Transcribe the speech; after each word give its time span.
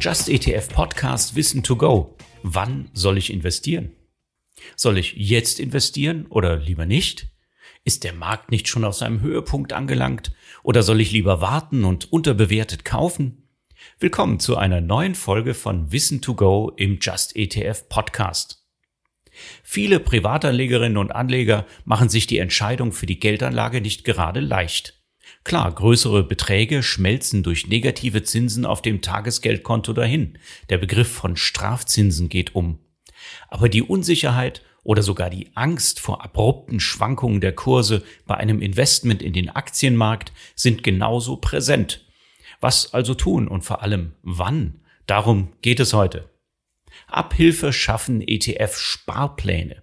Just 0.00 0.28
ETF 0.28 0.68
Podcast 0.68 1.34
Wissen 1.34 1.64
to 1.64 1.74
Go. 1.74 2.16
Wann 2.44 2.88
soll 2.92 3.18
ich 3.18 3.32
investieren? 3.32 3.96
Soll 4.76 4.96
ich 4.96 5.14
jetzt 5.16 5.58
investieren 5.58 6.26
oder 6.26 6.56
lieber 6.56 6.86
nicht? 6.86 7.26
Ist 7.84 8.04
der 8.04 8.12
Markt 8.12 8.52
nicht 8.52 8.68
schon 8.68 8.84
auf 8.84 8.94
seinem 8.94 9.22
Höhepunkt 9.22 9.72
angelangt 9.72 10.30
oder 10.62 10.84
soll 10.84 11.00
ich 11.00 11.10
lieber 11.10 11.40
warten 11.40 11.84
und 11.84 12.12
unterbewertet 12.12 12.84
kaufen? 12.84 13.48
Willkommen 13.98 14.38
zu 14.38 14.56
einer 14.56 14.80
neuen 14.80 15.16
Folge 15.16 15.52
von 15.54 15.90
Wissen 15.90 16.22
to 16.22 16.34
Go 16.34 16.72
im 16.76 17.00
Just 17.00 17.34
ETF 17.34 17.88
Podcast. 17.88 18.64
Viele 19.64 19.98
Privatanlegerinnen 19.98 20.96
und 20.96 21.10
Anleger 21.10 21.66
machen 21.84 22.08
sich 22.08 22.28
die 22.28 22.38
Entscheidung 22.38 22.92
für 22.92 23.06
die 23.06 23.18
Geldanlage 23.18 23.80
nicht 23.80 24.04
gerade 24.04 24.38
leicht. 24.38 24.97
Klar, 25.48 25.72
größere 25.72 26.24
Beträge 26.24 26.82
schmelzen 26.82 27.42
durch 27.42 27.68
negative 27.68 28.22
Zinsen 28.22 28.66
auf 28.66 28.82
dem 28.82 29.00
Tagesgeldkonto 29.00 29.94
dahin. 29.94 30.38
Der 30.68 30.76
Begriff 30.76 31.10
von 31.10 31.38
Strafzinsen 31.38 32.28
geht 32.28 32.54
um. 32.54 32.80
Aber 33.48 33.70
die 33.70 33.82
Unsicherheit 33.82 34.60
oder 34.82 35.02
sogar 35.02 35.30
die 35.30 35.48
Angst 35.54 36.00
vor 36.00 36.22
abrupten 36.22 36.80
Schwankungen 36.80 37.40
der 37.40 37.54
Kurse 37.54 38.02
bei 38.26 38.36
einem 38.36 38.60
Investment 38.60 39.22
in 39.22 39.32
den 39.32 39.48
Aktienmarkt 39.48 40.32
sind 40.54 40.82
genauso 40.82 41.36
präsent. 41.36 42.04
Was 42.60 42.92
also 42.92 43.14
tun 43.14 43.48
und 43.48 43.62
vor 43.62 43.82
allem 43.82 44.12
wann? 44.22 44.82
Darum 45.06 45.54
geht 45.62 45.80
es 45.80 45.94
heute. 45.94 46.28
Abhilfe 47.06 47.72
schaffen 47.72 48.20
ETF-Sparpläne. 48.20 49.82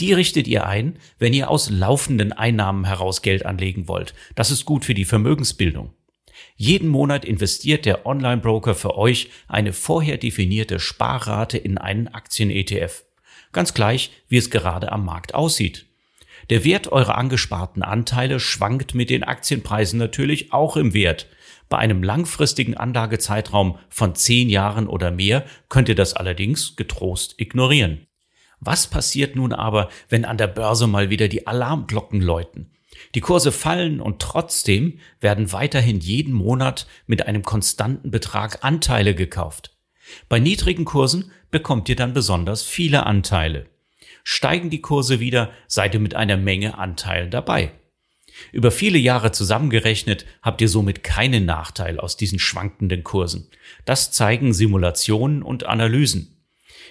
Die 0.00 0.12
richtet 0.12 0.46
ihr 0.46 0.66
ein, 0.66 0.98
wenn 1.18 1.32
ihr 1.32 1.50
aus 1.50 1.70
laufenden 1.70 2.32
Einnahmen 2.32 2.84
heraus 2.84 3.22
Geld 3.22 3.46
anlegen 3.46 3.88
wollt. 3.88 4.14
Das 4.34 4.50
ist 4.50 4.64
gut 4.64 4.84
für 4.84 4.94
die 4.94 5.04
Vermögensbildung. 5.04 5.92
Jeden 6.56 6.88
Monat 6.88 7.24
investiert 7.24 7.86
der 7.86 8.06
Online-Broker 8.06 8.74
für 8.74 8.96
euch 8.96 9.30
eine 9.48 9.72
vorher 9.72 10.18
definierte 10.18 10.78
Sparrate 10.80 11.56
in 11.56 11.78
einen 11.78 12.08
Aktien-ETF. 12.08 13.04
Ganz 13.52 13.72
gleich, 13.72 14.10
wie 14.28 14.36
es 14.36 14.50
gerade 14.50 14.92
am 14.92 15.04
Markt 15.04 15.34
aussieht. 15.34 15.86
Der 16.50 16.64
Wert 16.64 16.88
eurer 16.92 17.16
angesparten 17.16 17.82
Anteile 17.82 18.38
schwankt 18.38 18.94
mit 18.94 19.10
den 19.10 19.24
Aktienpreisen 19.24 19.98
natürlich 19.98 20.52
auch 20.52 20.76
im 20.76 20.94
Wert. 20.94 21.26
Bei 21.68 21.78
einem 21.78 22.02
langfristigen 22.02 22.76
Anlagezeitraum 22.76 23.78
von 23.88 24.14
zehn 24.14 24.48
Jahren 24.48 24.86
oder 24.86 25.10
mehr 25.10 25.44
könnt 25.68 25.88
ihr 25.88 25.94
das 25.94 26.14
allerdings 26.14 26.76
getrost 26.76 27.34
ignorieren. 27.38 28.06
Was 28.66 28.88
passiert 28.88 29.36
nun 29.36 29.52
aber, 29.52 29.90
wenn 30.08 30.24
an 30.24 30.38
der 30.38 30.48
Börse 30.48 30.88
mal 30.88 31.08
wieder 31.08 31.28
die 31.28 31.46
Alarmglocken 31.46 32.20
läuten? 32.20 32.72
Die 33.14 33.20
Kurse 33.20 33.52
fallen 33.52 34.00
und 34.00 34.20
trotzdem 34.20 34.98
werden 35.20 35.52
weiterhin 35.52 36.00
jeden 36.00 36.32
Monat 36.32 36.88
mit 37.06 37.28
einem 37.28 37.42
konstanten 37.42 38.10
Betrag 38.10 38.64
Anteile 38.64 39.14
gekauft. 39.14 39.76
Bei 40.28 40.40
niedrigen 40.40 40.84
Kursen 40.84 41.30
bekommt 41.52 41.88
ihr 41.88 41.94
dann 41.94 42.12
besonders 42.12 42.64
viele 42.64 43.06
Anteile. 43.06 43.66
Steigen 44.24 44.68
die 44.68 44.80
Kurse 44.80 45.20
wieder, 45.20 45.52
seid 45.68 45.94
ihr 45.94 46.00
mit 46.00 46.16
einer 46.16 46.36
Menge 46.36 46.76
Anteilen 46.76 47.30
dabei. 47.30 47.70
Über 48.50 48.72
viele 48.72 48.98
Jahre 48.98 49.30
zusammengerechnet 49.30 50.26
habt 50.42 50.60
ihr 50.60 50.68
somit 50.68 51.04
keinen 51.04 51.44
Nachteil 51.44 52.00
aus 52.00 52.16
diesen 52.16 52.40
schwankenden 52.40 53.04
Kursen. 53.04 53.48
Das 53.84 54.10
zeigen 54.10 54.52
Simulationen 54.52 55.44
und 55.44 55.66
Analysen. 55.66 56.44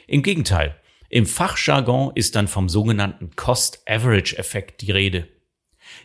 Im 0.07 0.23
Gegenteil, 0.23 0.79
im 1.15 1.25
Fachjargon 1.25 2.11
ist 2.13 2.35
dann 2.35 2.49
vom 2.49 2.67
sogenannten 2.67 3.37
Cost-Average-Effekt 3.37 4.81
die 4.81 4.91
Rede. 4.91 5.29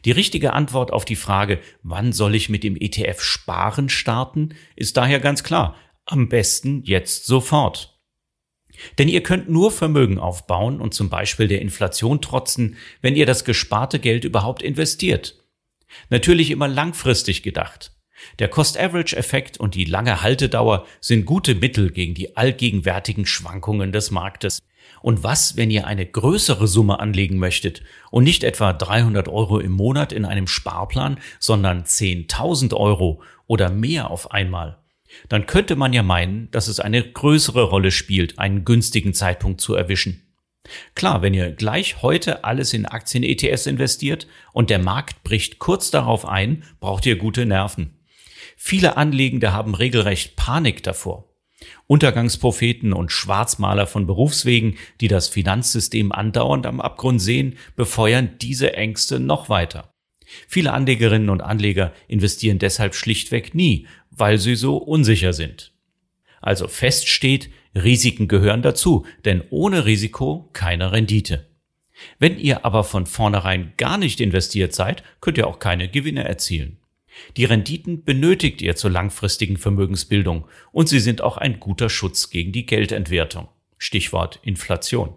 Die 0.05 0.13
richtige 0.13 0.53
Antwort 0.53 0.93
auf 0.93 1.05
die 1.05 1.17
Frage, 1.17 1.59
wann 1.83 2.13
soll 2.13 2.37
ich 2.37 2.49
mit 2.49 2.63
dem 2.63 2.77
ETF 2.77 3.21
sparen 3.21 3.89
starten, 3.89 4.51
ist 4.77 4.97
daher 4.97 5.19
ganz 5.19 5.43
klar, 5.43 5.75
am 6.07 6.29
besten 6.29 6.85
jetzt 6.85 7.27
sofort. 7.27 7.99
Denn 8.99 9.09
ihr 9.09 9.25
könnt 9.25 9.51
nur 9.51 9.73
Vermögen 9.73 10.21
aufbauen 10.21 10.81
und 10.81 10.95
zum 10.95 11.11
Beispiel 11.11 11.49
der 11.49 11.61
Inflation 11.61 12.23
trotzen, 12.23 12.77
wenn 13.01 13.17
ihr 13.17 13.27
das 13.27 13.45
gesparte 13.45 13.99
Geld 13.99 14.23
überhaupt 14.23 14.63
investiert. 14.63 15.45
Natürlich 16.11 16.53
immer 16.53 16.69
langfristig 16.69 17.43
gedacht. 17.43 17.97
Der 18.39 18.47
Cost-Average-Effekt 18.47 19.59
und 19.59 19.75
die 19.75 19.87
lange 19.87 20.23
Haltedauer 20.23 20.87
sind 21.01 21.27
gute 21.27 21.57
Mittel 21.57 21.91
gegen 21.91 22.15
die 22.15 22.37
allgegenwärtigen 22.37 23.27
Schwankungen 23.27 23.91
des 23.91 24.13
Marktes. 24.13 24.61
Und 25.03 25.23
was, 25.23 25.57
wenn 25.57 25.71
ihr 25.71 25.87
eine 25.87 26.07
größere 26.07 26.69
Summe 26.69 27.01
anlegen 27.01 27.39
möchtet 27.39 27.83
und 28.11 28.25
nicht 28.25 28.45
etwa 28.45 28.73
300 28.73 29.29
Euro 29.29 29.59
im 29.59 29.73
Monat 29.73 30.13
in 30.13 30.25
einem 30.25 30.47
Sparplan, 30.47 31.19
sondern 31.39 31.85
10.000 31.85 32.75
Euro 32.75 33.23
oder 33.47 33.71
mehr 33.71 34.11
auf 34.11 34.31
einmal? 34.31 34.79
Dann 35.29 35.47
könnte 35.47 35.77
man 35.77 35.93
ja 35.93 36.03
meinen, 36.03 36.51
dass 36.51 36.69
es 36.69 36.81
eine 36.81 37.03
größere 37.03 37.65
Rolle 37.65 37.91
spielt, 37.91 38.39
einen 38.39 38.65
günstigen 38.65 39.15
Zeitpunkt 39.15 39.61
zu 39.61 39.75
erwischen. 39.75 40.23
Klar, 40.95 41.23
wenn 41.23 41.35
ihr 41.35 41.51
gleich 41.51 42.03
heute 42.03 42.45
alles 42.45 42.73
in 42.75 42.87
Aktien-ETS 42.87 43.67
investiert 43.67 44.27
und 44.53 44.71
der 44.71 44.79
Markt 44.79 45.25
bricht 45.25 45.59
kurz 45.59 45.91
darauf 45.91 46.27
ein, 46.27 46.65
braucht 46.81 47.07
ihr 47.07 47.17
gute 47.17 47.47
Nerven. 47.47 47.99
Viele 48.57 48.97
Anlegende 48.97 49.53
haben 49.53 49.75
regelrecht 49.75 50.37
Panik 50.37 50.83
davor. 50.83 51.30
Untergangspropheten 51.87 52.93
und 52.93 53.13
Schwarzmaler 53.13 53.87
von 53.87 54.07
Berufswegen, 54.07 54.77
die 55.01 55.09
das 55.09 55.29
Finanzsystem 55.29 56.13
andauernd 56.13 56.67
am 56.67 56.81
Abgrund 56.81 57.21
sehen, 57.21 57.57
befeuern 57.77 58.31
diese 58.41 58.75
Ängste 58.75 59.21
noch 59.21 59.49
weiter. 59.49 59.93
Viele 60.47 60.73
Anlegerinnen 60.73 61.31
und 61.31 61.41
Anleger 61.41 61.93
investieren 62.07 62.59
deshalb 62.59 62.95
schlichtweg 62.95 63.55
nie, 63.55 63.87
weil 64.11 64.39
sie 64.39 64.55
so 64.55 64.77
unsicher 64.77 65.33
sind. 65.33 65.73
Also 66.41 66.69
fest 66.69 67.09
steht, 67.09 67.51
Risiken 67.75 68.29
gehören 68.29 68.63
dazu, 68.63 69.07
denn 69.25 69.43
ohne 69.51 69.85
Risiko 69.85 70.49
keine 70.53 70.93
Rendite. 70.93 71.47
Wenn 72.19 72.39
ihr 72.39 72.65
aber 72.65 72.85
von 72.85 73.07
vornherein 73.07 73.75
gar 73.77 73.99
nicht 73.99 74.21
investiert 74.21 74.75
seid, 74.75 75.03
könnt 75.21 75.39
ihr 75.39 75.47
auch 75.47 75.59
keine 75.59 75.89
Gewinne 75.89 76.25
erzielen. 76.25 76.80
Die 77.37 77.45
Renditen 77.45 78.05
benötigt 78.05 78.63
ihr 78.63 78.77
zur 78.77 78.91
langfristigen 78.91 79.57
Vermögensbildung 79.57 80.47
und 80.73 80.89
sie 80.89 81.01
sind 81.01 81.23
auch 81.23 81.37
ein 81.37 81.61
guter 81.61 81.89
Schutz 81.89 82.31
gegen 82.31 82.53
die 82.53 82.67
Geldentwertung. 82.67 83.49
Stichwort 83.79 84.41
Inflation. 84.43 85.15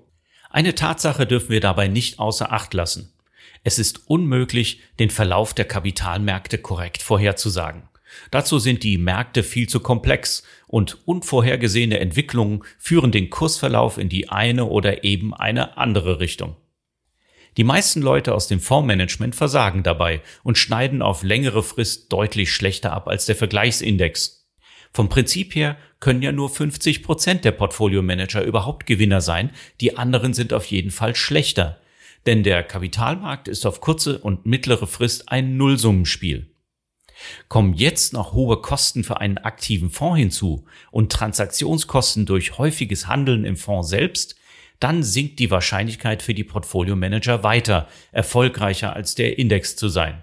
Eine 0.50 0.76
Tatsache 0.76 1.26
dürfen 1.26 1.50
wir 1.50 1.60
dabei 1.60 1.88
nicht 1.88 2.20
außer 2.20 2.52
Acht 2.52 2.74
lassen. 2.74 3.14
Es 3.64 3.80
ist 3.80 4.10
unmöglich, 4.10 4.82
den 5.00 5.10
Verlauf 5.10 5.54
der 5.54 5.66
Kapitalmärkte 5.66 6.58
korrekt 6.58 7.02
vorherzusagen. 7.02 7.84
Dazu 8.30 8.60
sind 8.60 8.84
die 8.84 8.98
Märkte 8.98 9.44
viel 9.44 9.68
zu 9.68 9.80
komplex 9.80 10.44
und 10.68 11.00
unvorhergesehene 11.06 12.00
Entwicklungen 12.00 12.64
führen 12.78 13.12
den 13.12 13.30
Kursverlauf 13.30 13.98
in 13.98 14.10
die 14.10 14.30
eine 14.30 14.66
oder 14.66 15.04
eben 15.04 15.34
eine 15.34 15.78
andere 15.78 16.20
Richtung. 16.20 16.56
Die 17.58 17.64
meisten 17.64 18.02
Leute 18.02 18.34
aus 18.34 18.48
dem 18.48 18.60
Fondsmanagement 18.60 19.36
versagen 19.36 19.84
dabei 19.84 20.22
und 20.44 20.58
schneiden 20.58 21.02
auf 21.02 21.24
längere 21.24 21.64
Frist 21.64 22.12
deutlich 22.12 22.52
schlechter 22.52 22.94
ab 22.94 23.08
als 23.08 23.26
der 23.26 23.36
Vergleichsindex. 23.36 24.48
Vom 24.92 25.10
Prinzip 25.10 25.56
her 25.56 25.78
können 26.00 26.22
ja 26.22 26.32
nur 26.32 26.50
50 26.50 27.04
Prozent 27.04 27.46
der 27.46 27.52
Portfolio-Manager 27.52 28.44
überhaupt 28.44 28.86
Gewinner 28.86 29.22
sein, 29.22 29.52
die 29.82 29.98
anderen 29.98 30.34
sind 30.34 30.54
auf 30.54 30.66
jeden 30.66 30.92
Fall 30.92 31.16
schlechter. 31.16 31.80
Denn 32.26 32.44
der 32.44 32.64
Kapitalmarkt 32.64 33.48
ist 33.48 33.66
auf 33.66 33.82
kurze 33.82 34.20
und 34.20 34.46
mittlere 34.46 34.88
Frist 34.88 35.30
ein 35.30 35.58
Nullsummenspiel. 35.58 36.50
Kommen 37.48 37.74
jetzt 37.74 38.14
noch 38.14 38.34
hohe 38.34 38.58
Kosten 38.58 39.04
für 39.04 39.20
einen 39.20 39.38
aktiven 39.38 39.90
Fonds 39.90 40.20
hinzu 40.20 40.66
und 40.92 41.12
Transaktionskosten 41.12 42.26
durch 42.26 42.58
häufiges 42.58 43.08
Handeln 43.08 43.46
im 43.46 43.58
Fonds 43.58 43.90
selbst, 43.90 44.36
dann 44.84 45.02
sinkt 45.02 45.40
die 45.40 45.50
Wahrscheinlichkeit 45.50 46.22
für 46.22 46.34
die 46.34 46.44
Portfolio-Manager 46.44 47.42
weiter, 47.44 47.88
erfolgreicher 48.12 48.94
als 48.94 49.16
der 49.16 49.40
Index 49.40 49.78
zu 49.78 49.88
sein. 49.88 50.22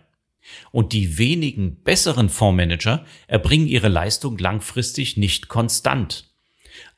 Und 0.70 0.92
die 0.92 1.16
wenigen 1.16 1.76
besseren 1.82 2.28
Fondsmanager 2.28 3.04
erbringen 3.26 3.66
ihre 3.66 3.88
Leistung 3.88 4.36
langfristig 4.36 5.16
nicht 5.16 5.48
konstant. 5.48 6.28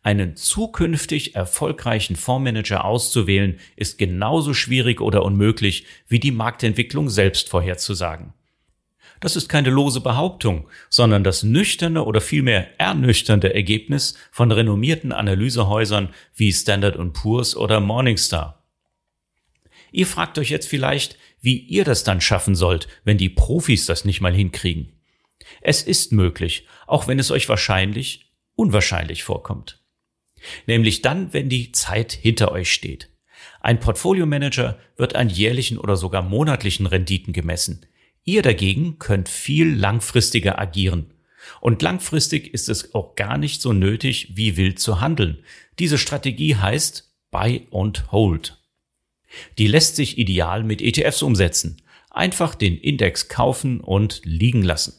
Einen 0.03 0.35
zukünftig 0.35 1.37
erfolgreichen 1.37 2.17
Fondsmanager 2.17 2.85
auszuwählen, 2.85 3.61
ist 3.76 3.99
genauso 3.99 4.55
schwierig 4.55 5.00
oder 5.00 5.23
unmöglich 5.23 5.87
wie 6.08 6.19
die 6.19 6.32
Marktentwicklung 6.32 7.08
selbst 7.08 7.49
vorherzusagen. 7.49 8.32
Das 9.22 9.36
ist 9.36 9.48
keine 9.48 9.70
lose 9.70 10.00
Behauptung, 10.00 10.69
sondern 10.90 11.22
das 11.22 11.44
nüchterne 11.44 12.04
oder 12.04 12.20
vielmehr 12.20 12.80
ernüchternde 12.80 13.54
Ergebnis 13.54 14.14
von 14.32 14.50
renommierten 14.50 15.12
Analysehäusern 15.12 16.12
wie 16.34 16.52
Standard 16.52 16.98
Poor's 17.12 17.56
oder 17.56 17.78
Morningstar. 17.78 18.66
Ihr 19.92 20.08
fragt 20.08 20.38
euch 20.38 20.50
jetzt 20.50 20.66
vielleicht, 20.66 21.19
wie 21.40 21.56
ihr 21.56 21.84
das 21.84 22.02
dann 22.02 22.20
schaffen 22.20 22.56
sollt, 22.56 22.88
wenn 23.04 23.16
die 23.16 23.28
Profis 23.28 23.86
das 23.86 24.04
nicht 24.04 24.20
mal 24.20 24.34
hinkriegen. 24.34 25.00
Es 25.60 25.84
ist 25.84 26.10
möglich, 26.10 26.66
auch 26.88 27.06
wenn 27.06 27.20
es 27.20 27.30
euch 27.30 27.48
wahrscheinlich 27.48 28.32
unwahrscheinlich 28.56 29.22
vorkommt. 29.22 29.84
Nämlich 30.66 31.00
dann, 31.00 31.32
wenn 31.32 31.48
die 31.48 31.70
Zeit 31.70 32.12
hinter 32.12 32.50
euch 32.50 32.72
steht. 32.72 33.08
Ein 33.60 33.78
Portfolio-Manager 33.78 34.80
wird 34.96 35.14
an 35.14 35.28
jährlichen 35.28 35.78
oder 35.78 35.94
sogar 35.94 36.22
monatlichen 36.22 36.86
Renditen 36.86 37.32
gemessen. 37.32 37.86
Ihr 38.24 38.42
dagegen 38.42 38.98
könnt 38.98 39.28
viel 39.28 39.74
langfristiger 39.74 40.58
agieren. 40.58 41.12
Und 41.60 41.82
langfristig 41.82 42.54
ist 42.54 42.69
es 42.69 42.94
auch 42.94 43.16
gar 43.16 43.36
nicht 43.36 43.60
so 43.60 43.72
nötig, 43.72 44.36
wie 44.36 44.56
wild 44.56 44.78
zu 44.78 45.00
handeln. 45.00 45.42
Diese 45.78 45.98
Strategie 45.98 46.56
heißt 46.56 47.12
Buy 47.30 47.66
and 47.72 48.12
Hold. 48.12 48.58
Die 49.58 49.66
lässt 49.66 49.96
sich 49.96 50.19
ideal 50.19 50.62
mit 50.62 50.80
ETFs 50.80 51.22
umsetzen. 51.22 51.82
Einfach 52.10 52.54
den 52.54 52.76
Index 52.76 53.28
kaufen 53.28 53.80
und 53.80 54.20
liegen 54.24 54.62
lassen. 54.62 54.94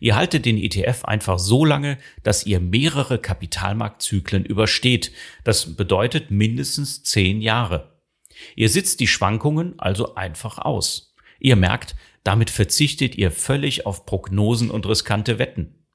Ihr 0.00 0.16
haltet 0.16 0.44
den 0.44 0.58
ETF 0.58 1.04
einfach 1.04 1.38
so 1.38 1.64
lange, 1.64 1.98
dass 2.22 2.46
ihr 2.46 2.58
mehrere 2.58 3.18
Kapitalmarktzyklen 3.18 4.44
übersteht. 4.44 5.12
Das 5.44 5.76
bedeutet 5.76 6.30
mindestens 6.30 7.04
zehn 7.04 7.40
Jahre. 7.40 8.00
Ihr 8.56 8.68
sitzt 8.68 9.00
die 9.00 9.06
Schwankungen 9.06 9.78
also 9.78 10.14
einfach 10.14 10.58
aus. 10.58 11.14
Ihr 11.38 11.56
merkt, 11.56 11.94
damit 12.28 12.50
verzichtet 12.50 13.16
ihr 13.16 13.30
völlig 13.30 13.86
auf 13.86 14.04
Prognosen 14.04 14.70
und 14.70 14.86
riskante 14.86 15.38
Wetten. 15.38 15.86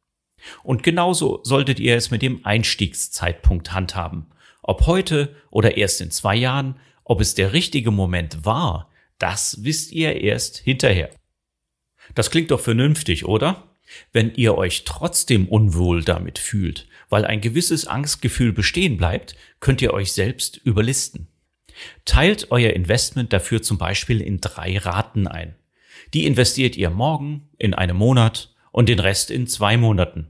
Und 0.64 0.82
genauso 0.82 1.42
solltet 1.44 1.80
ihr 1.80 1.96
es 1.96 2.10
mit 2.10 2.24
dem 2.24 2.44
Einstiegszeitpunkt 2.44 3.72
handhaben. 3.72 4.26
Ob 4.64 4.88
heute 4.88 5.36
oder 5.52 5.78
erst 5.78 6.02
in 6.02 6.10
zwei 6.10 6.36
Jahren, 6.36 6.80
ob 7.04 7.22
es 7.22 7.36
der 7.36 7.54
richtige 7.54 7.92
Moment 7.92 8.46
war, 8.46 8.90
das 9.20 9.64
wisst 9.64 9.92
ihr 9.92 10.22
erst 10.22 10.58
hinterher. 10.58 11.12
Das 12.16 12.32
klingt 12.32 12.50
doch 12.50 12.62
vernünftig, 12.62 13.26
oder? 13.26 13.70
Wenn 14.12 14.34
ihr 14.34 14.58
euch 14.58 14.86
trotzdem 14.86 15.48
unwohl 15.48 16.04
damit 16.04 16.40
fühlt, 16.40 16.88
weil 17.10 17.26
ein 17.26 17.42
gewisses 17.42 17.86
Angstgefühl 17.86 18.54
bestehen 18.54 18.98
bleibt, 18.98 19.36
könnt 19.60 19.84
ihr 19.84 19.94
euch 19.94 20.14
selbst 20.14 20.58
überlisten. 20.58 21.28
Teilt 22.06 22.50
euer 22.50 22.72
Investment 22.72 23.34
dafür 23.34 23.62
zum 23.62 23.78
Beispiel 23.78 24.20
in 24.20 24.42
drei 24.42 24.80
Raten 24.80 25.28
ein. 25.28 25.54
Die 26.14 26.26
investiert 26.26 26.78
ihr 26.78 26.90
morgen, 26.90 27.50
in 27.58 27.74
einem 27.74 27.98
Monat 27.98 28.54
und 28.72 28.90
den 28.90 29.00
Rest 29.00 29.32
in 29.32 29.48
zwei 29.48 29.78
Monaten. 29.78 30.28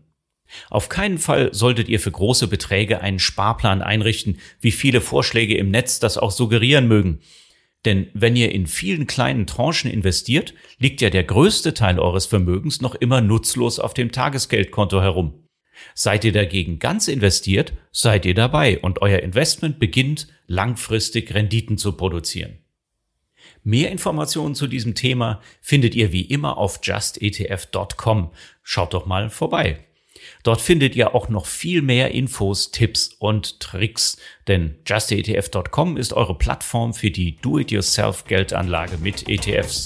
Auf 0.70 0.88
keinen 0.88 1.18
Fall 1.18 1.54
solltet 1.54 1.90
ihr 1.90 2.00
für 2.00 2.12
große 2.12 2.48
Beträge 2.48 3.02
einen 3.02 3.20
Sparplan 3.20 3.82
einrichten, 3.82 4.40
wie 4.62 4.72
viele 4.72 5.02
Vorschläge 5.02 5.58
im 5.58 5.72
Netz 5.72 6.00
das 6.00 6.18
auch 6.18 6.32
suggerieren 6.32 6.88
mögen. 6.88 7.20
Denn 7.86 8.08
wenn 8.14 8.36
ihr 8.36 8.52
in 8.52 8.68
vielen 8.68 9.08
kleinen 9.08 9.46
Tranchen 9.46 9.92
investiert, 9.92 10.54
liegt 10.78 11.02
ja 11.02 11.10
der 11.10 11.24
größte 11.24 11.74
Teil 11.74 12.00
eures 12.00 12.26
Vermögens 12.26 12.82
noch 12.82 12.96
immer 12.96 13.20
nutzlos 13.20 13.80
auf 13.80 13.94
dem 13.94 14.12
Tagesgeldkonto 14.12 15.02
herum. 15.02 15.48
Seid 15.96 16.24
ihr 16.24 16.32
dagegen 16.32 16.80
ganz 16.80 17.08
investiert, 17.10 17.74
seid 17.92 18.26
ihr 18.26 18.36
dabei 18.36 18.80
und 18.80 19.02
euer 19.02 19.20
Investment 19.20 19.80
beginnt 19.80 20.28
langfristig 20.48 21.34
Renditen 21.34 21.78
zu 21.78 21.94
produzieren. 21.94 22.63
Mehr 23.64 23.92
Informationen 23.92 24.56
zu 24.56 24.68
diesem 24.68 24.96
Thema 24.96 25.42
findet 25.62 25.96
ihr 25.96 26.12
wie 26.12 26.22
immer 26.22 26.58
auf 26.58 26.80
justetf.com. 26.84 28.32
Schaut 28.64 28.94
doch 28.94 29.06
mal 29.06 29.30
vorbei. 29.30 29.80
Dort 30.44 30.62
findet 30.62 30.96
ihr 30.96 31.16
auch 31.16 31.30
noch 31.30 31.46
viel 31.46 31.82
mehr 31.82 32.12
Infos, 32.12 32.72
Tipps 32.72 33.16
und 33.20 33.60
Tricks, 33.60 34.18
denn 34.48 34.76
justetf.com 34.86 35.98
ist 35.98 36.14
eure 36.14 36.38
Plattform 36.38 36.94
für 36.94 37.12
die 37.12 37.38
Do-it-yourself 37.38 38.26
Geldanlage 38.26 38.98
mit 38.98 39.28
ETFs. 39.30 39.86